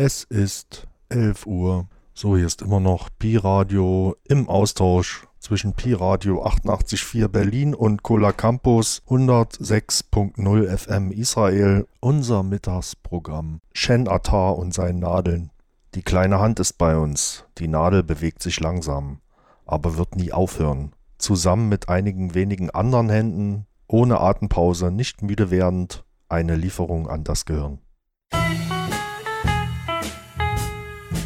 Es 0.00 0.22
ist 0.22 0.86
11 1.08 1.44
Uhr. 1.46 1.88
So, 2.14 2.36
hier 2.36 2.46
ist 2.46 2.62
immer 2.62 2.78
noch 2.78 3.08
Pi-Radio 3.18 4.14
im 4.28 4.48
Austausch 4.48 5.26
zwischen 5.40 5.72
Pi-Radio 5.72 6.46
88.4 6.46 7.26
Berlin 7.26 7.74
und 7.74 8.04
Cola 8.04 8.30
Campus 8.30 9.02
106.0 9.08 10.76
FM 10.78 11.10
Israel. 11.10 11.88
Unser 11.98 12.44
Mittagsprogramm. 12.44 13.60
Shen 13.74 14.06
Attar 14.06 14.56
und 14.56 14.72
seinen 14.72 15.00
Nadeln. 15.00 15.50
Die 15.96 16.02
kleine 16.02 16.38
Hand 16.38 16.60
ist 16.60 16.78
bei 16.78 16.96
uns. 16.96 17.44
Die 17.58 17.66
Nadel 17.66 18.04
bewegt 18.04 18.40
sich 18.40 18.60
langsam, 18.60 19.18
aber 19.66 19.96
wird 19.96 20.14
nie 20.14 20.30
aufhören. 20.32 20.92
Zusammen 21.18 21.68
mit 21.68 21.88
einigen 21.88 22.36
wenigen 22.36 22.70
anderen 22.70 23.10
Händen, 23.10 23.66
ohne 23.88 24.20
Atempause, 24.20 24.92
nicht 24.92 25.22
müde 25.22 25.50
werdend, 25.50 26.04
eine 26.28 26.54
Lieferung 26.54 27.08
an 27.08 27.24
das 27.24 27.46
Gehirn. 27.46 27.80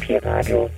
Pi-Radio. 0.07 0.69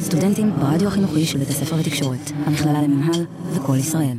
סטודנטים 0.00 0.52
ברדיו 0.60 0.88
החינוכי 0.88 1.26
של 1.26 1.38
בית 1.38 1.48
הספר 1.48 1.76
לתקשורת, 1.76 2.30
המכללה 2.46 2.82
למינהל 2.82 3.26
וכל 3.52 3.76
ישראל. 3.76 4.16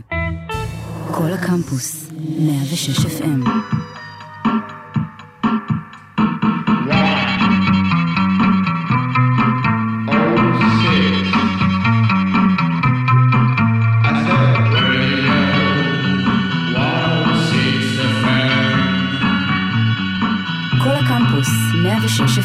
כל 1.12 1.32
הקמפוס, 1.34 2.12
106 2.40 3.06
FM. 3.06 3.50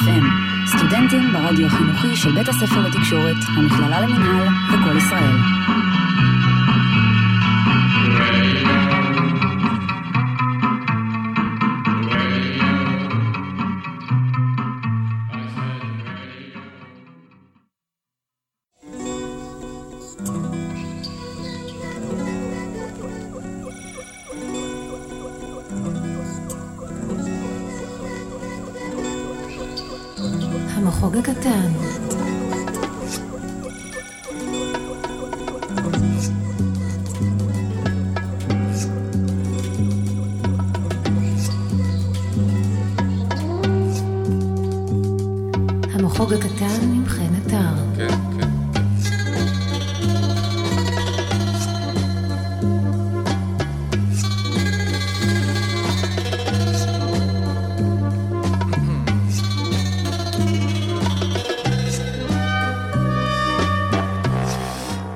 FM. 0.05 0.25
סטודנטים 0.67 1.33
ברדיו 1.33 1.67
החינוכי 1.67 2.17
של 2.17 2.33
בית 2.33 2.49
הספר 2.49 2.81
לתקשורת, 2.81 3.37
המכללה 3.57 4.01
למינהל 4.01 4.49
וכל 4.69 4.97
ישראל. 4.97 5.37
המחוג 46.15 46.33
הקטן 46.33 46.93
עם 46.95 47.07
חן 47.07 47.35
עטר. 47.35 47.57
כן, 47.97 48.09
כן. 48.09 48.49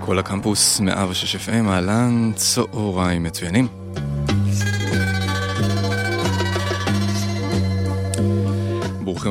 כל 0.01 0.19
הקמפוס 0.19 0.81
106 0.81 1.37
FM, 1.37 1.69
אהלן, 1.69 2.33
צהריים 2.35 3.23
מצוינים. 3.23 3.78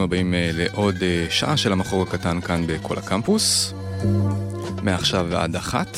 הבאים 0.07 0.34
אה, 0.34 0.50
לעוד 0.53 0.95
אה, 1.01 1.25
שעה 1.29 1.57
של 1.57 1.72
המחור 1.72 2.03
הקטן 2.03 2.41
כאן 2.41 2.68
בכל 2.68 2.97
הקמפוס, 2.97 3.73
מעכשיו 4.84 5.28
ועד 5.29 5.56
אחת. 5.56 5.97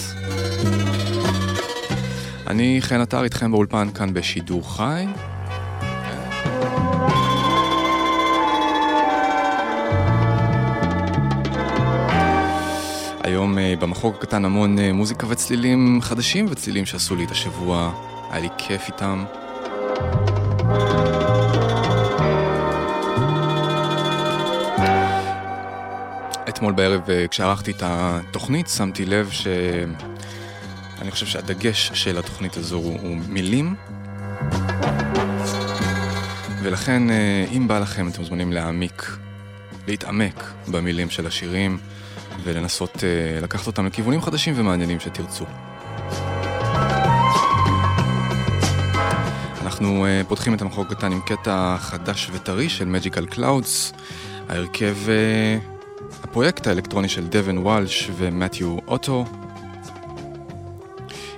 אני 2.48 2.78
חן 2.82 3.02
עטר 3.02 3.24
איתכם 3.24 3.52
באולפן 3.52 3.88
כאן 3.94 4.14
בשידור 4.14 4.76
חי. 4.76 5.06
היום 13.24 13.58
אה, 13.58 13.74
במחוג 13.80 14.16
הקטן 14.20 14.46
המון 14.46 14.80
מוזיקה 14.80 15.28
וצלילים 15.30 16.00
חדשים 16.02 16.46
וצלילים 16.50 16.86
שעשו 16.86 17.16
לי 17.16 17.26
את 17.26 17.32
השבוע, 17.32 17.92
היה 18.32 18.42
לי 18.42 18.50
כיף 18.58 18.88
איתם. 18.88 19.24
אתמול 26.70 26.88
בערב 26.88 27.10
אה, 27.10 27.28
כשערכתי 27.28 27.72
את 27.72 27.84
התוכנית 27.86 28.68
שמתי 28.68 29.06
לב 29.06 29.30
שאני 29.32 31.12
חושב 31.12 31.26
שהדגש 31.26 31.92
של 31.94 32.18
התוכנית 32.18 32.58
הזו 32.58 32.76
הוא, 32.76 33.00
הוא 33.02 33.18
מילים 33.28 33.76
ולכן 36.64 37.10
אה, 37.10 37.46
אם 37.52 37.68
בא 37.68 37.80
לכם 37.80 38.08
אתם 38.08 38.20
מוזמנים 38.22 38.52
להעמיק, 38.52 39.18
להתעמק 39.88 40.44
במילים 40.68 41.10
של 41.10 41.28
השירים 41.28 41.78
ולנסות 42.44 42.96
uh, 42.96 43.44
לקחת 43.44 43.68
אותם 43.68 43.86
לכיוונים 43.86 44.22
חדשים 44.22 44.54
ומעניינים 44.58 45.00
שתרצו. 45.00 45.46
אנחנו 49.62 50.06
פותחים 50.28 50.54
את 50.54 50.62
המחור 50.62 50.86
קטן 50.86 51.12
עם 51.12 51.22
קטע 51.22 51.78
חדש 51.80 52.30
וטרי 52.34 52.70
של 52.70 52.96
Magical 52.96 53.34
Clouds, 53.34 53.96
ההרכב, 54.50 54.96
הפרויקט 56.24 56.68
האלקטרוני 56.68 57.10
של 57.10 57.28
דבן 57.28 57.58
וולש 57.58 58.10
ומתיו 58.18 58.78
אוטו, 58.88 59.26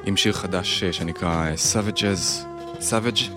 עם 0.06 0.18
שיר 0.18 0.34
חדש 0.34 0.84
uh, 0.84 0.94
שנקרא 0.94 1.48
uh, 1.54 1.58
Savages, 1.74 2.46
Savage. 2.80 3.32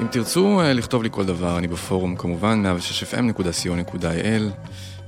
אם 0.00 0.06
תרצו 0.06 0.60
אה, 0.60 0.72
לכתוב 0.72 1.02
לי 1.02 1.08
כל 1.12 1.24
דבר, 1.24 1.58
אני 1.58 1.68
בפורום 1.68 2.16
כמובן, 2.16 2.62
106fm.co.il. 2.66 4.42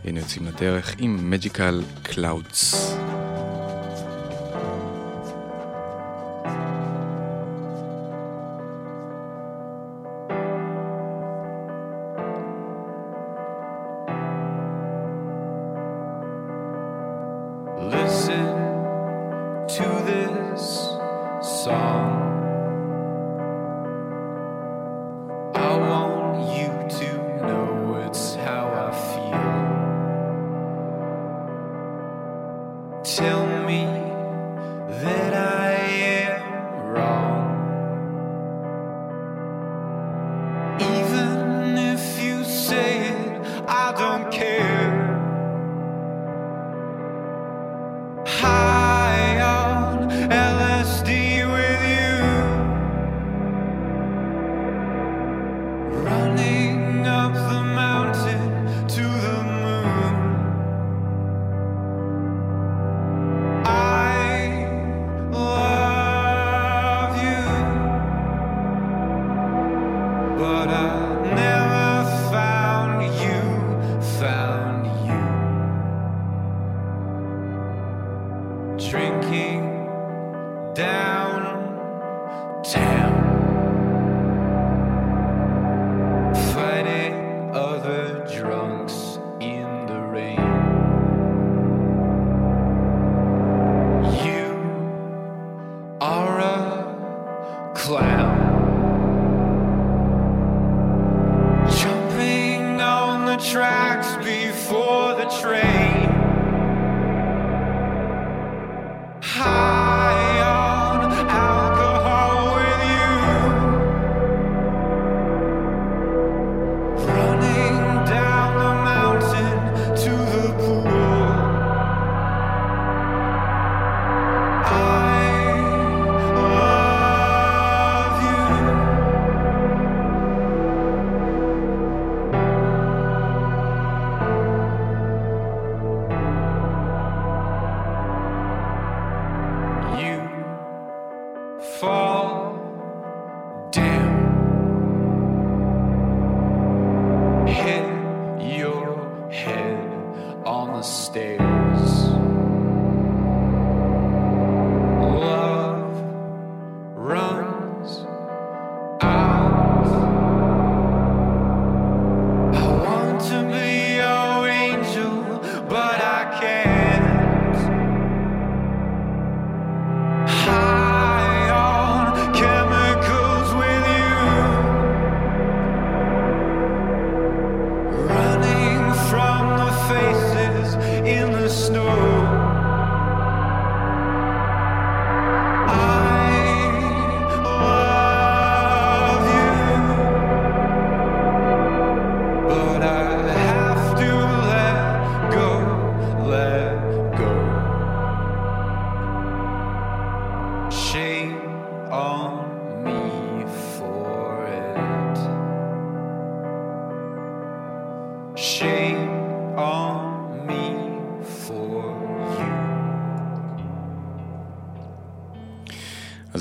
הנה 0.05 0.21
יוצאים 0.21 0.47
לדרך 0.47 0.95
עם 0.99 1.33
Magical 1.35 2.09
Clouds. 2.09 2.77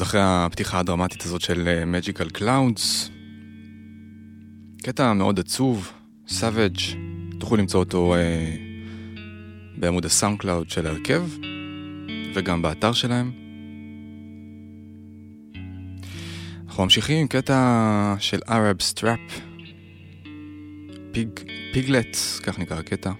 אחרי 0.08 0.22
הפתיחה 0.24 0.80
הדרמטית 0.80 1.26
הזאת 1.26 1.42
של 1.42 1.84
Magical 1.86 2.30
Cloudz, 2.30 3.10
קטע 4.84 5.14
מאוד 5.14 5.40
עצוב, 5.40 5.92
Savage, 6.28 6.78
תוכלו 7.40 7.58
למצוא 7.58 7.80
אותו 7.80 8.16
אה, 8.16 8.56
בעמוד 9.78 10.06
ה 10.06 10.40
SoundCloud 10.40 10.70
של 10.70 10.88
ההרכב, 10.88 11.24
וגם 12.36 12.62
באתר 12.62 12.94
שלהם. 12.94 13.32
אנחנו 16.68 16.84
ממשיכים 16.84 17.18
עם 17.18 17.28
קטע 17.28 18.16
של 18.20 18.40
Arab 18.48 18.82
Strap, 18.82 19.20
Pig, 21.12 21.30
Piglet, 21.74 22.18
כך 22.44 22.60
נקרא 22.60 22.78
הקטע. 22.80 23.12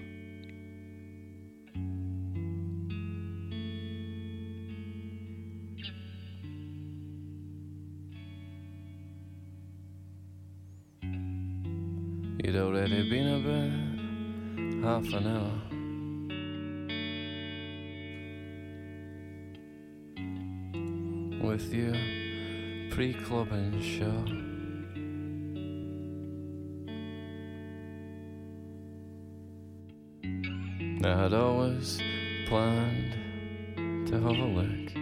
Half 14.98 15.12
an 15.14 15.26
hour. 15.28 15.52
With 21.46 21.72
your 21.72 21.94
pre 22.90 23.14
clubbing 23.14 23.80
show. 23.80 24.24
I 31.06 31.22
had 31.22 31.32
always 31.32 32.00
planned 32.48 33.12
to 34.08 34.14
have 34.14 34.24
a 34.24 34.48
look. 34.58 34.96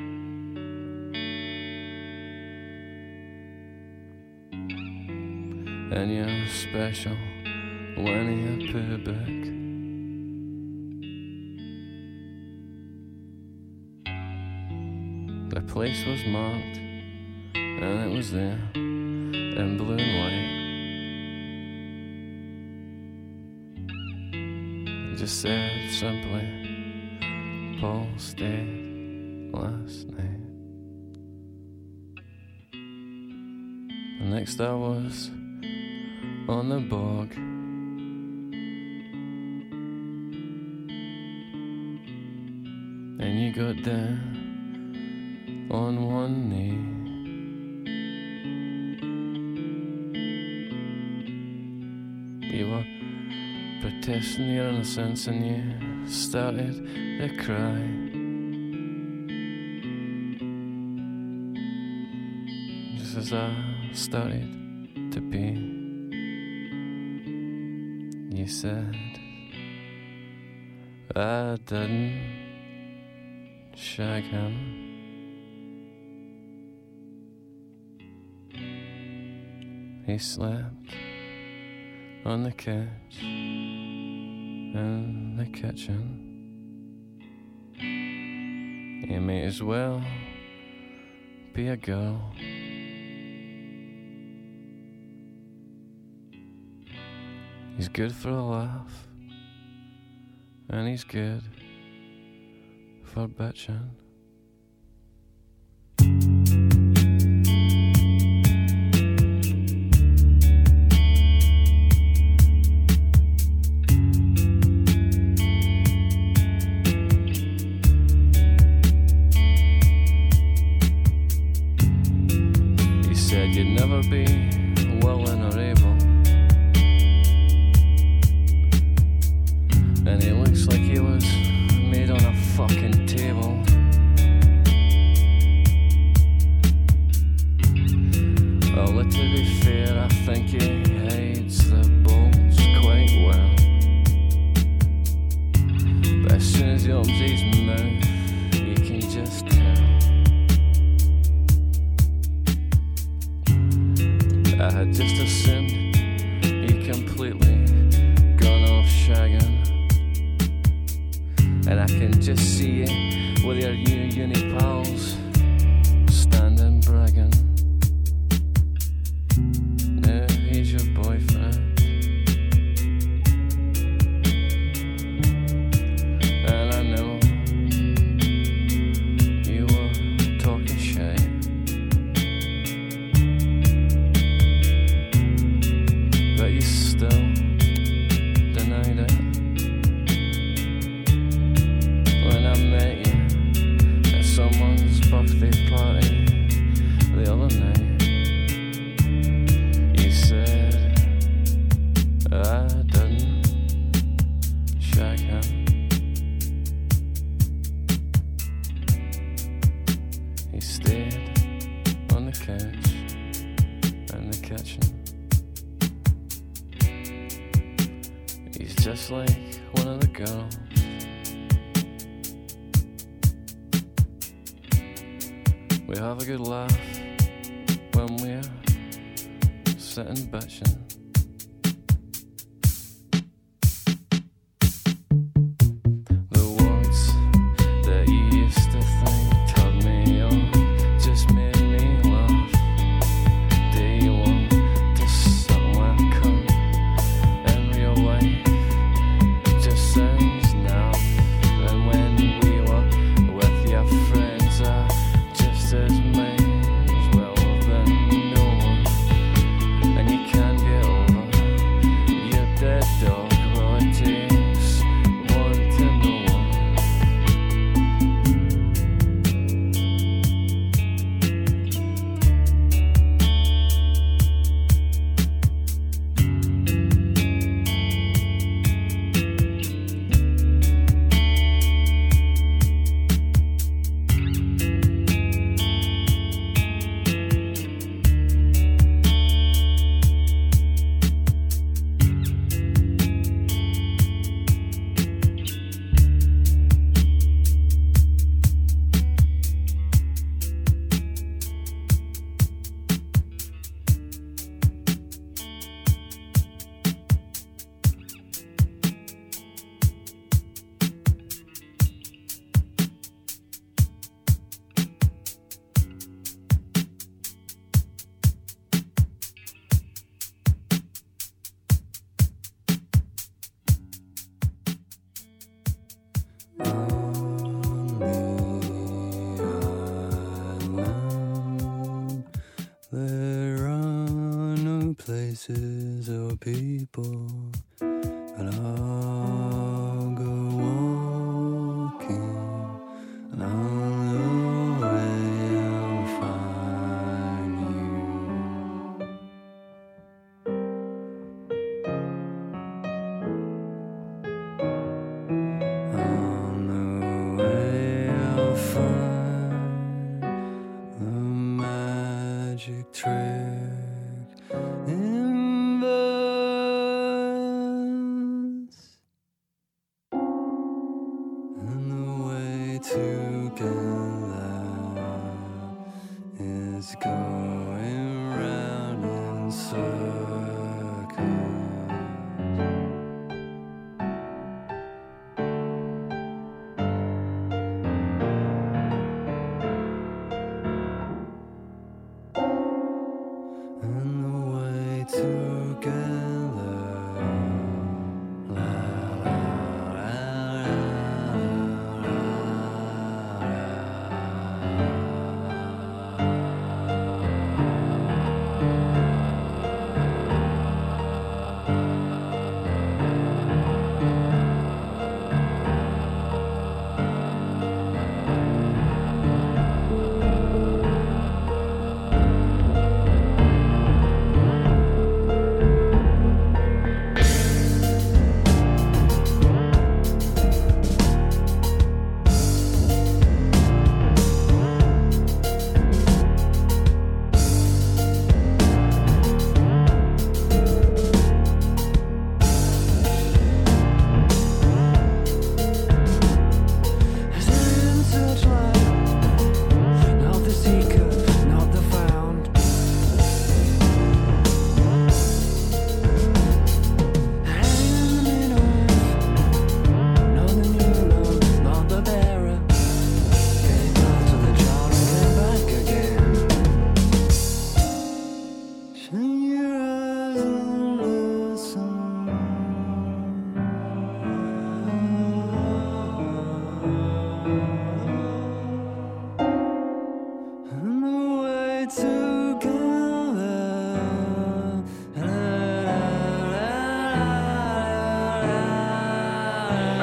And 5.92 6.14
you're 6.14 6.48
special 6.48 7.16
when 7.96 8.60
you 8.60 8.72
put 8.72 9.04
back. 9.04 9.55
Place 15.76 16.06
was 16.06 16.24
marked, 16.24 16.78
and 17.54 18.10
it 18.10 18.16
was 18.16 18.32
there 18.32 18.58
in 18.74 19.76
blue 19.76 19.98
and 19.98 20.16
white. 20.18 20.72
It 25.12 25.18
just 25.18 25.42
said 25.42 25.90
simply, 25.90 27.76
Paul 27.78 28.08
stayed 28.16 29.50
last 29.52 30.06
night. 30.06 30.40
The 34.18 34.24
next 34.30 34.58
I 34.62 34.72
was 34.72 35.30
on 36.48 36.70
the 36.70 36.80
bog. 36.88 37.36
Protesting 54.36 54.54
your 54.54 54.68
innocence 54.68 55.26
and 55.28 55.46
you 55.46 55.62
started 56.08 56.74
to 57.20 57.28
cry. 57.42 57.82
Just 62.98 63.16
as 63.16 63.32
I 63.32 63.54
started 63.92 64.48
to 65.12 65.20
be, 65.20 65.54
you 68.36 68.46
said 68.46 68.94
I 71.14 71.56
didn't 71.64 72.20
shag 73.74 74.24
him. 74.24 74.82
He 80.06 80.18
slept 80.18 80.94
on 82.24 82.42
the 82.44 82.52
couch 82.52 83.35
in 84.76 85.36
the 85.36 85.46
kitchen. 85.46 86.22
He 87.74 89.18
may 89.18 89.44
as 89.44 89.62
well 89.62 90.02
be 91.54 91.68
a 91.68 91.76
girl. 91.76 92.32
He's 97.76 97.88
good 97.88 98.14
for 98.14 98.30
a 98.30 98.42
laugh, 98.42 99.06
and 100.68 100.88
he's 100.88 101.04
good 101.04 101.42
for 103.04 103.28
bitching. 103.28 103.90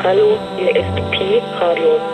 Hallo, 0.04 0.38
hier 0.58 0.76
ist 0.76 1.12
Pi 1.12 1.42
Radio. 1.62 2.13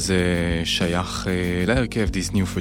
הזה 0.00 0.14
אה, 0.14 0.64
שייך 0.64 1.26
אה, 1.28 1.64
להרכב 1.66 2.08
דיסני 2.10 2.42
New 2.42 2.60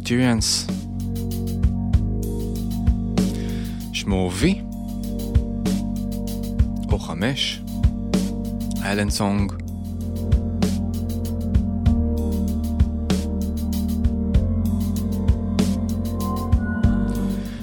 שמו 3.93 4.31
V, 4.41 4.45
או 6.91 6.99
חמש, 6.99 7.61
איילנד 8.83 9.11
סונג. 9.11 9.53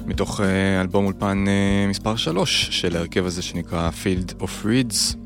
מתוך 0.06 0.40
אה, 0.40 0.80
אלבום 0.80 1.04
אולפן 1.04 1.44
מספר 1.88 2.16
3 2.16 2.68
של 2.70 2.96
ההרכב 2.96 3.26
הזה 3.26 3.42
שנקרא 3.42 3.90
Field 4.04 4.42
of 4.42 4.64
Reeds. 4.64 5.25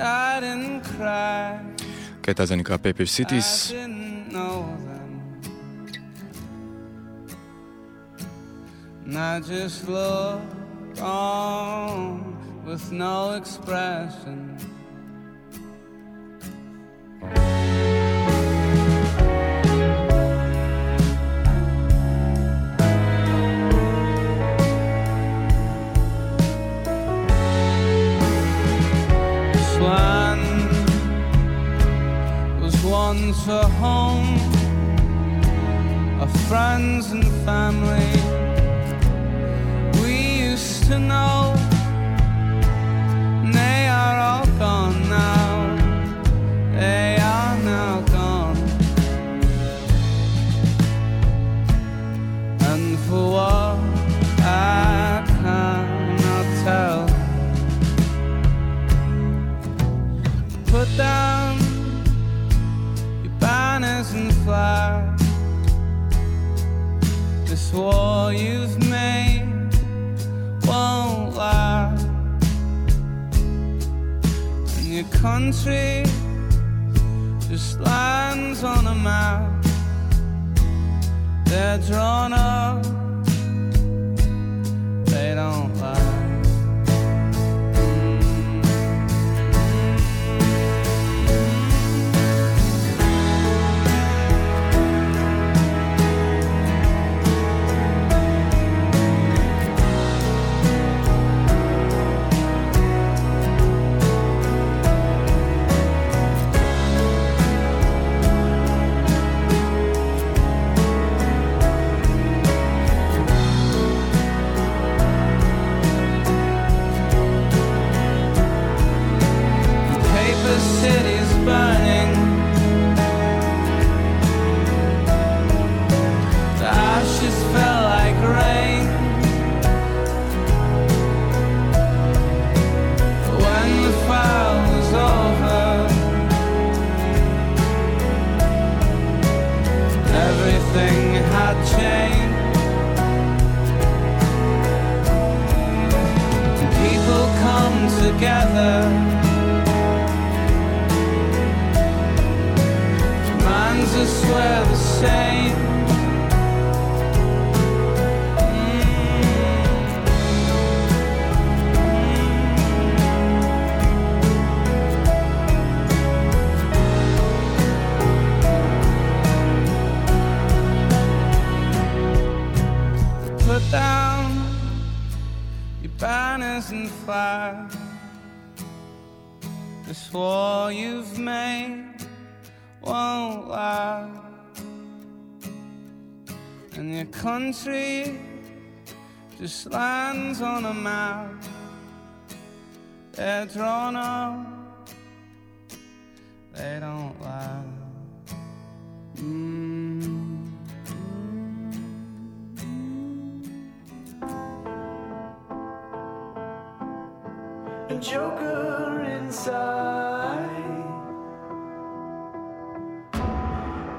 i 0.00 0.40
didn't 0.40 0.82
Pepe 2.78 3.06
Cities. 3.06 3.72
I 9.16 9.40
just 9.40 9.88
look 9.88 10.40
on 11.00 12.64
with 12.64 12.92
no 12.92 13.32
expression. 13.32 14.49
A 33.50 33.66
home 33.66 34.36
of 36.20 36.30
friends 36.46 37.10
and 37.10 37.24
family 37.44 38.12
we 40.00 40.50
used 40.50 40.84
to 40.84 41.00
know. 41.00 41.59
Country 75.50 76.04
just 77.48 77.80
lands 77.80 78.62
on 78.62 78.86
a 78.86 78.94
map. 78.94 79.64
They're 81.46 81.78
drawn 81.78 82.32
up, 82.32 82.86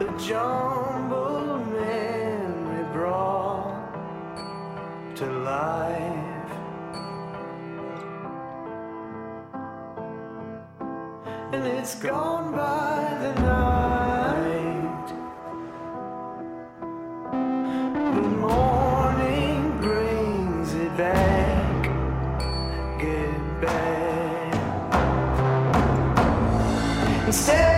The 0.01 0.07
jumbled 0.17 1.67
memory 1.73 2.85
brought 2.91 3.93
to 5.15 5.25
life. 5.27 6.51
And 11.53 11.67
it's 11.67 11.93
gone 11.99 12.51
by 12.51 13.15
the 13.21 13.33
night. 13.41 15.07
The 18.15 18.27
morning 18.47 19.77
brings 19.81 20.73
it 20.73 20.97
back. 20.97 21.83
Get 22.99 23.61
back. 23.61 24.55
Instead 27.27 27.70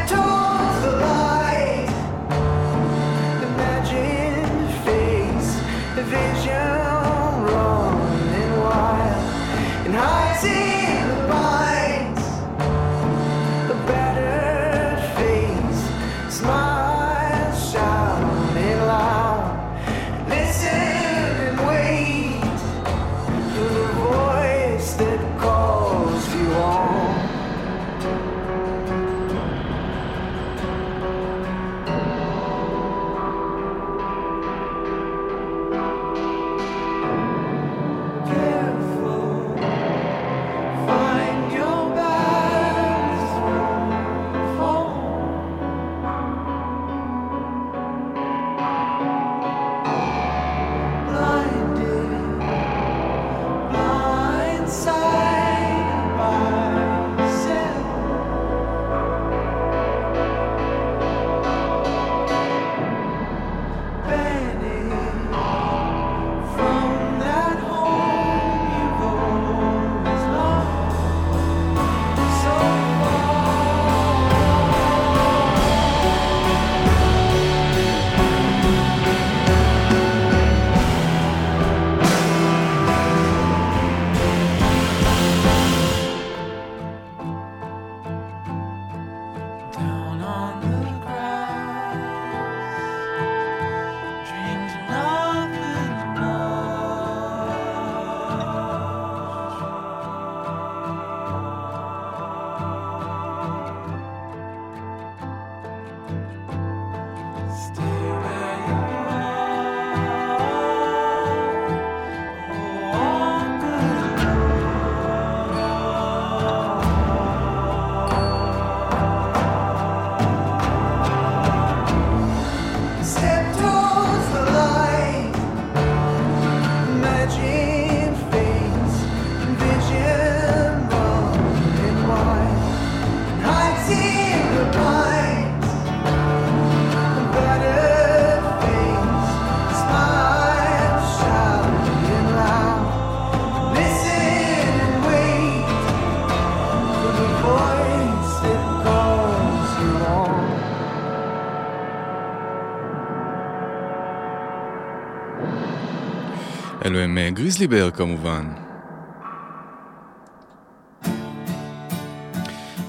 עם 157.13 157.17
אה, 157.17 157.29
Grizzly 157.29 157.67
Bear 157.67 157.91
כמובן. 157.91 158.45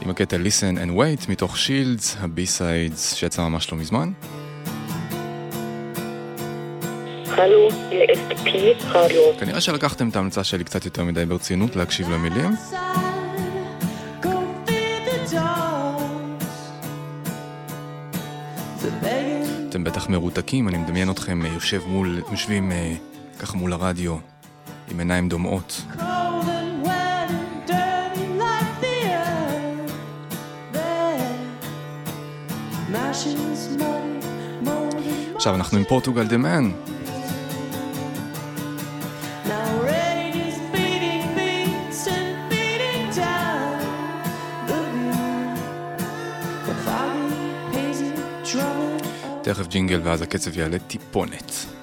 עם 0.02 0.10
הקטע 0.10 0.36
Listen 0.36 0.76
and 0.78 0.90
Wait 0.90 1.30
מתוך 1.30 1.58
Shields, 1.58 2.16
ה 2.20 2.32
B-Sides 2.32 3.14
שיצא 3.14 3.42
ממש 3.42 3.72
לא 3.72 3.78
מזמן. 3.78 4.12
כנראה 9.38 9.60
שלקחתם 9.60 10.08
את 10.08 10.16
ההמלצה 10.16 10.44
שלי 10.44 10.64
קצת 10.64 10.84
יותר 10.84 11.04
מדי 11.04 11.26
ברצינות 11.26 11.76
להקשיב 11.76 12.10
למילים. 12.10 12.50
אתם 19.68 19.84
בטח 19.84 20.08
מרותקים, 20.08 20.68
אני 20.68 20.78
מדמיין 20.78 21.10
אתכם 21.10 21.46
אה, 21.46 21.50
יושב 21.54 21.80
מול, 21.86 22.20
יושבים 22.30 22.72
אה, 22.72 22.94
כך 23.44 23.54
מול 23.54 23.72
הרדיו, 23.72 24.16
עם 24.90 24.98
עיניים 24.98 25.28
דומעות. 25.28 25.82
עכשיו 35.34 35.54
אנחנו 35.54 35.78
עם 35.78 35.84
פורטוגל 35.84 36.26
דה 36.26 36.36
מן. 36.36 36.70
תכף 49.42 49.66
ג'ינגל 49.68 50.00
ואז 50.04 50.22
הקצב 50.22 50.58
יעלה 50.58 50.78
טיפונת. 50.78 51.73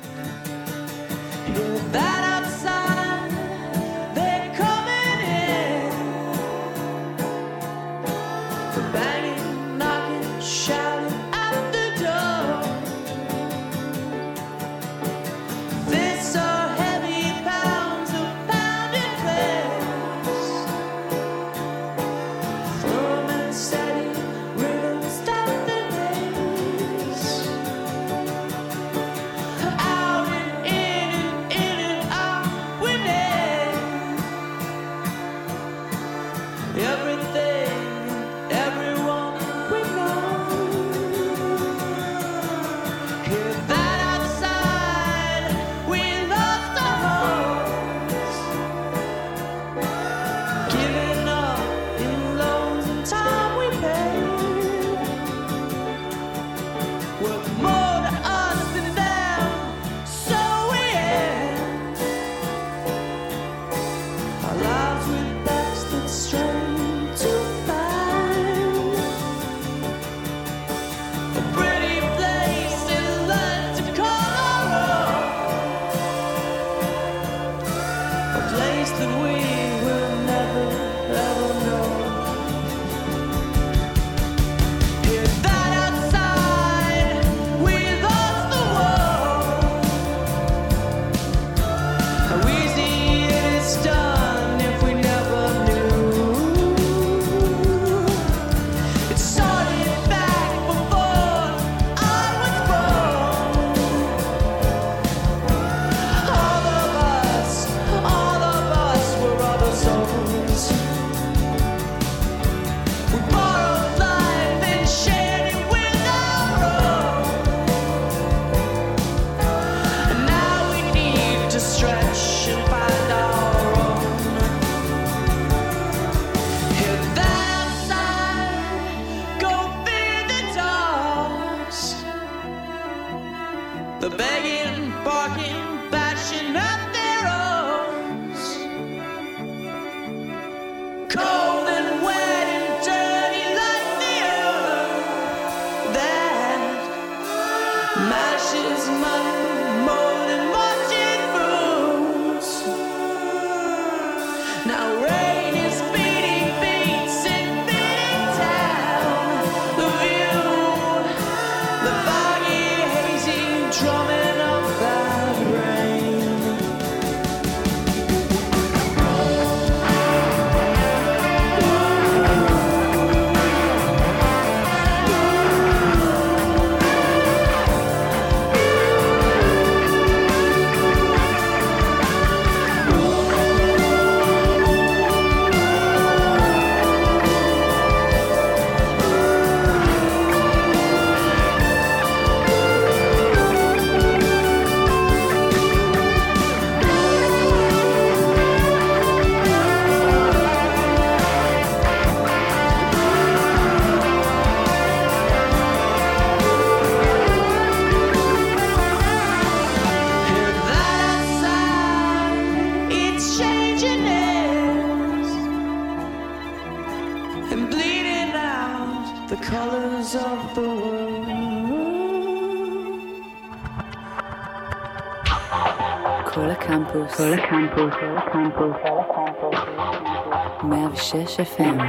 106 230.63 231.39
FM, 231.39 231.81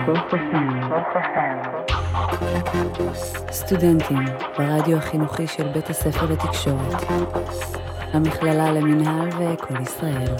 סטודנטים 3.51 4.19
ברדיו 4.59 4.97
החינוכי 4.97 5.47
של 5.47 5.69
בית 5.69 5.91
הספר 5.91 6.27
לתקשורת, 6.27 7.03
המכללה 8.13 8.73
למינהל 8.73 9.29
וכל 9.29 9.81
ישראל. 9.83 10.35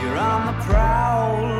You're 0.00 0.18
on 0.18 0.40
the 0.46 0.54
prowl 0.64 1.53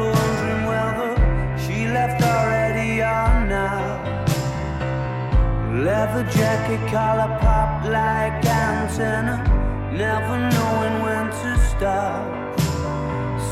The 6.15 6.23
jacket, 6.31 6.79
collar 6.93 7.39
pop 7.41 7.85
like 7.87 8.47
antenna. 8.47 9.37
Never 9.93 10.39
knowing 10.55 11.03
when 11.03 11.27
to 11.27 11.59
stop. 11.71 12.61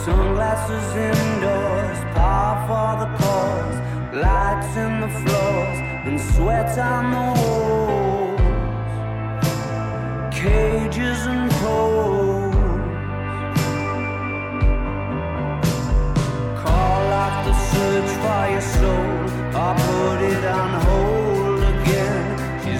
Sunglasses 0.04 0.94
indoors, 0.94 1.98
power 2.14 2.56
for 2.68 2.90
the 3.02 3.08
cause. 3.18 3.78
Lights 4.14 4.76
in 4.76 4.92
the 5.00 5.08
floors, 5.08 5.78
and 6.06 6.20
sweat 6.20 6.78
on 6.78 7.04
the 7.14 7.26
walls. 7.40 8.40
Cages 10.32 11.26
and 11.26 11.50
poles. 11.62 12.54
Call 16.62 17.06
off 17.22 17.36
the 17.44 17.54
search 17.72 18.10
for 18.22 18.42
your 18.52 18.66
soul, 18.76 19.18
I 19.52 19.68
put 19.84 20.20
it 20.30 20.44
on 20.44 20.70
hold. 20.84 21.21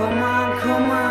come 0.00 0.22
on, 0.22 0.60
come 0.60 0.90
on. 0.90 1.09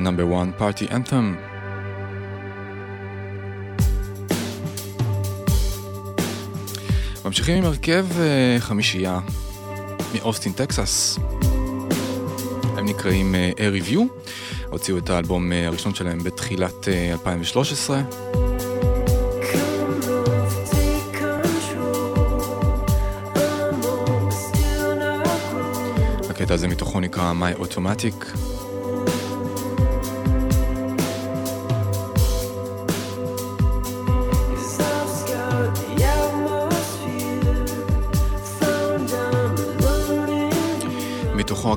number 0.00 0.26
one 0.26 0.52
party 0.60 0.86
anthem. 0.90 1.36
ממשיכים 7.24 7.56
עם 7.56 7.64
הרכב 7.64 8.06
אה, 8.20 8.56
חמישייה 8.58 9.20
מאוסטין, 10.14 10.52
טקסס. 10.52 11.18
הם 12.76 12.84
נקראים 12.84 13.34
אה, 13.34 13.50
Air 13.56 13.82
Review, 13.82 13.98
הוציאו 14.70 14.98
את 14.98 15.10
האלבום 15.10 15.52
אה, 15.52 15.66
הראשון 15.66 15.94
שלהם 15.94 16.18
בתחילת 16.18 16.88
2013. 17.12 18.02
הקטע 26.30 26.54
הזה 26.54 26.68
מתוכו 26.68 27.00
נקרא 27.00 27.32
My 27.40 27.60
Automatic. 27.60 28.49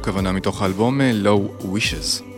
הכוונה 0.03 0.31
מתוך 0.31 0.61
האלבום 0.61 1.01
אה, 1.01 1.11
Low 1.23 1.63
Wishes. 1.65 2.32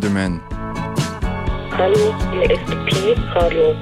Alderman. 0.00 0.40
Hallo, 1.76 2.14
hier 2.32 2.50
ist 2.50 2.70
P. 2.86 3.14
Radio. 3.34 3.76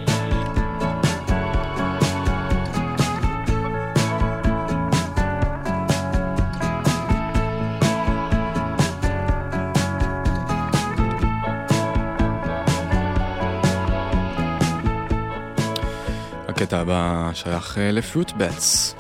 הקטע 16.48 16.78
הבא 16.78 17.30
שייך 17.34 17.78
לפרוטבטס. 17.80 18.97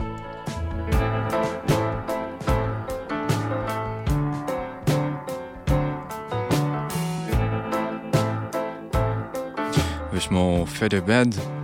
go 10.88 11.00
to 11.00 11.02
bed. 11.02 11.57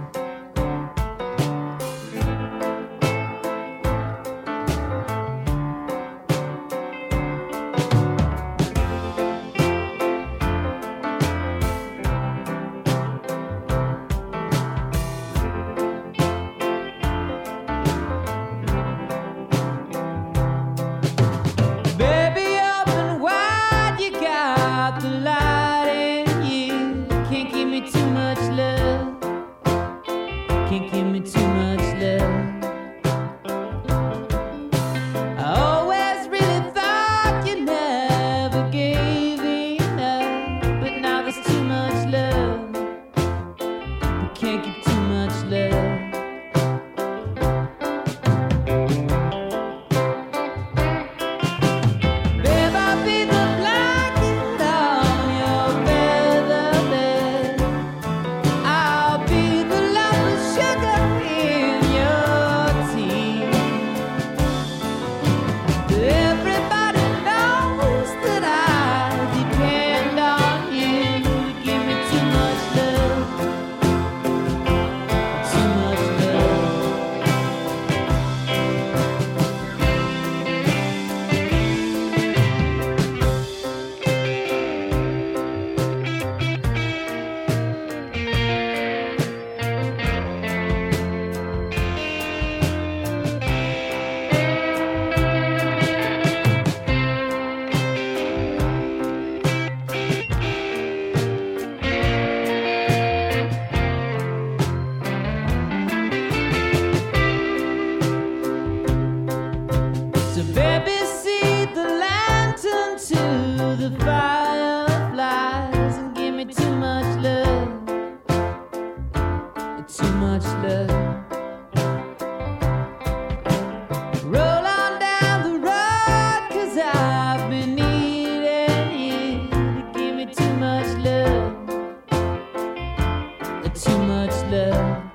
too 133.75 133.99
much 133.99 134.31
love. 134.53 135.14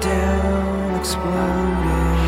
down, 0.00 0.94
exploded. 0.96 2.27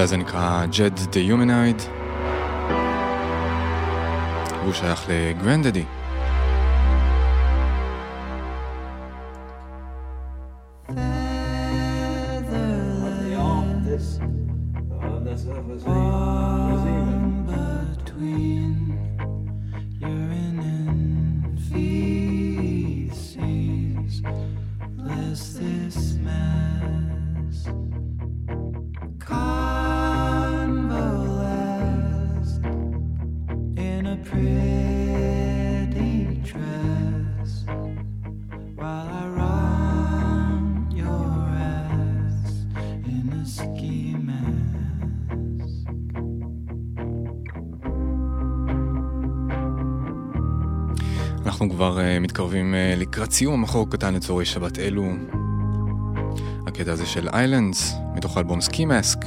הזה 0.00 0.16
נקרא 0.16 0.64
Jed 0.72 1.14
the 1.14 1.18
יומנויד, 1.18 1.82
והוא 4.62 4.72
שייך 4.72 5.04
לגרנדדי. 5.08 5.84
אנחנו 51.60 51.74
כבר 51.74 51.98
uh, 51.98 52.20
מתקרבים 52.20 52.74
uh, 52.74 53.00
לקראת 53.00 53.32
סיום 53.32 53.54
המחור 53.54 53.90
קטן 53.90 54.14
לצורי 54.14 54.44
שבת 54.44 54.78
אלו. 54.78 55.04
הקטע 56.66 56.92
הזה 56.92 57.06
של 57.06 57.28
איילנדס, 57.28 57.94
מתוך 58.14 58.38
אלבום 58.38 58.60
סקי 58.60 58.84
מאסק, 58.84 59.18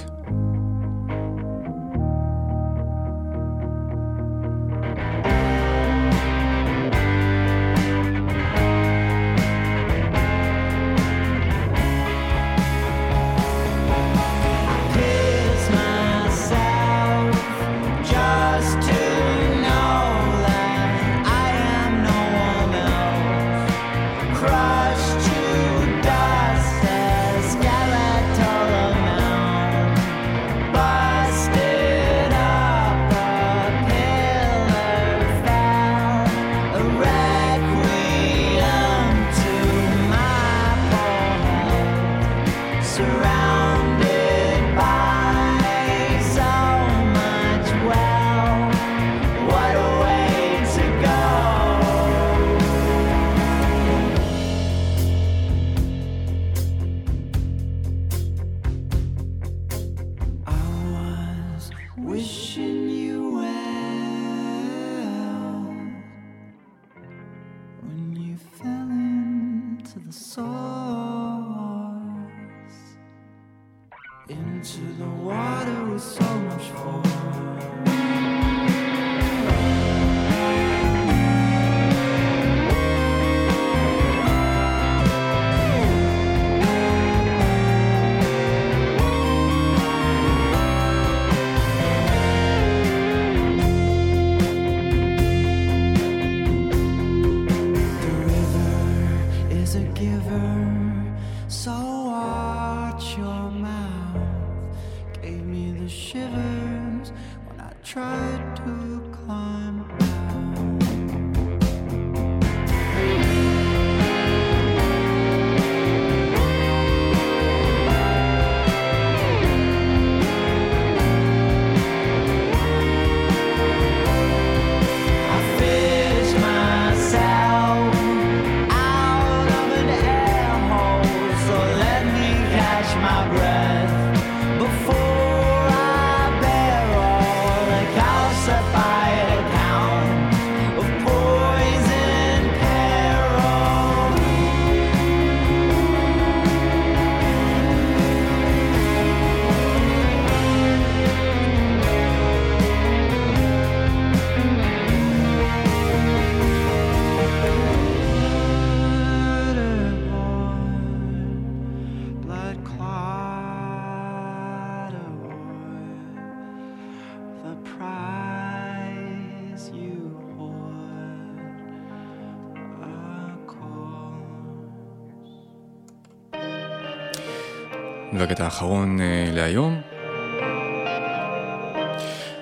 האחרון 178.44 179.02
אה, 179.02 179.30
להיום 179.34 179.82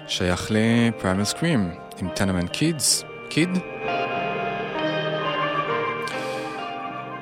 שייך 0.08 0.48
לפריימל 0.50 1.24
סקרים 1.24 1.72
עם 1.98 2.10
טנמן 2.10 2.48
קידס, 2.48 3.04
קיד. 3.30 3.50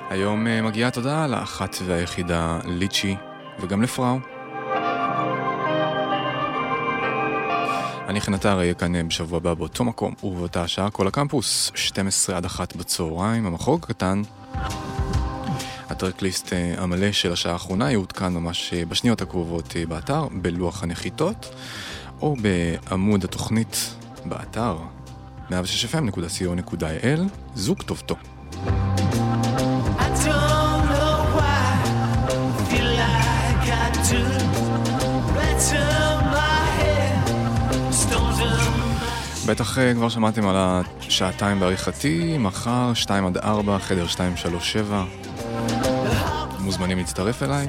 היום 0.09 0.47
אה, 0.47 0.61
מגיעה 0.61 0.91
תודה 0.91 1.27
לאחת 1.27 1.75
והיחידה 1.85 2.59
ליצ'י 2.65 3.15
וגם 3.59 3.81
לפראו. 3.81 4.19
אני 8.07 8.19
עטר 8.33 8.57
אהיה 8.57 8.73
כאן 8.73 8.95
אה, 8.95 9.03
בשבוע 9.03 9.37
הבא 9.37 9.53
באותו 9.53 9.83
מקום 9.83 10.13
ובאותה 10.23 10.63
השעה 10.63 10.89
כל 10.89 11.07
הקמפוס, 11.07 11.71
12 11.75 12.37
עד 12.37 12.45
1 12.45 12.75
בצהריים, 12.75 13.45
המחוג 13.45 13.83
הקטן. 13.83 14.21
הטרקליסט 15.89 16.53
אה, 16.53 16.73
המלא 16.77 17.11
של 17.11 17.31
השעה 17.31 17.53
האחרונה 17.53 17.91
יעודכן 17.91 18.33
ממש 18.33 18.73
אה, 18.73 18.85
בשניות 18.85 19.21
הקרובות 19.21 19.73
אה, 19.75 19.85
באתר, 19.85 20.27
בלוח 20.31 20.83
הנחיתות, 20.83 21.55
או 22.21 22.35
בעמוד 22.41 23.23
התוכנית 23.23 23.95
באתר 24.25 24.77
106fm.co.il. 25.49 27.19
זוג 27.55 27.81
טוב 27.81 28.03
טוב. 28.05 28.17
I 28.19 28.57
don't 30.25 30.83
know 30.91 31.13
why 31.37 31.61
I 32.27 32.63
feel 32.69 32.89
like 33.01 33.67
I 33.83 33.89
do. 34.09 34.23
Right 35.37 35.59
to 35.69 35.81
my 36.35 36.61
head, 36.79 37.13
stones 37.93 38.39
in 38.39 39.47
בטח 39.47 39.77
כבר 39.95 40.09
שמעתם 40.09 40.47
על 40.47 40.55
השעתיים 40.99 41.59
בעריכתי, 41.59 42.37
מחר, 42.37 42.93
2 42.93 43.25
עד 43.25 43.37
4, 43.37 43.79
חדר 43.79 44.05
237. 44.05 45.28
מוזמנים 46.69 46.97
להצטרף 46.97 47.43
אליי. 47.43 47.67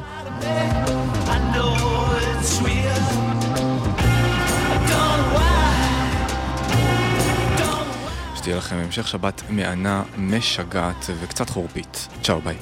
שתהיה 8.36 8.56
לכם 8.56 8.76
המשך 8.76 9.08
שבת 9.08 9.42
מהנה, 9.50 10.02
משגעת 10.18 11.10
וקצת 11.20 11.50
חורפית. 11.50 12.08
צ'או 12.22 12.40
ביי. 12.40 12.56